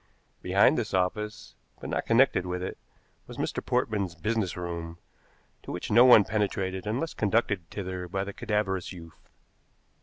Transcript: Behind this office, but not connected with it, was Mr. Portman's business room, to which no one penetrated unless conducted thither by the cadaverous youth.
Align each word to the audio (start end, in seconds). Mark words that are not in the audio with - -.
Behind 0.41 0.79
this 0.79 0.95
office, 0.95 1.53
but 1.79 1.91
not 1.91 2.07
connected 2.07 2.43
with 2.47 2.63
it, 2.63 2.79
was 3.27 3.37
Mr. 3.37 3.63
Portman's 3.63 4.15
business 4.15 4.57
room, 4.57 4.97
to 5.61 5.71
which 5.71 5.91
no 5.91 6.05
one 6.05 6.23
penetrated 6.23 6.87
unless 6.87 7.13
conducted 7.13 7.69
thither 7.69 8.07
by 8.07 8.23
the 8.23 8.33
cadaverous 8.33 8.91
youth. 8.91 9.29